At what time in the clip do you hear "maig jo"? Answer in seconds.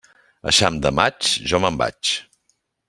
1.01-1.63